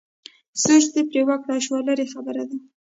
[0.63, 2.57] سوچ دې پرې وکړای شو لرې خبره ده.